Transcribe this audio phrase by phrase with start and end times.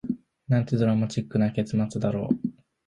[0.47, 2.35] なんてドラマチックな結末だろう